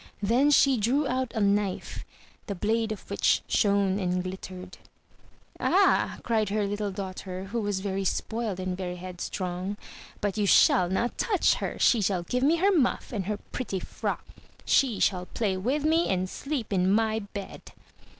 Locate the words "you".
10.39-10.47